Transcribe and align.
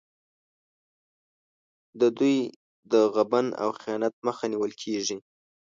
د 1.99 2.01
دوی 2.17 2.37
د 2.91 2.93
غبن 3.13 3.45
او 3.61 3.69
خیانت 3.79 4.13
مخه 4.27 4.45
نیول 4.51 4.71
کېږي. 4.83 5.17